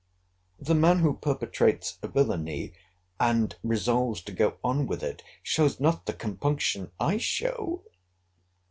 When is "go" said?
4.31-4.57